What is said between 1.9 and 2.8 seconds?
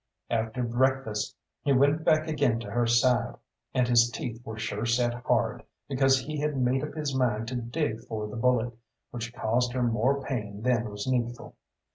back again to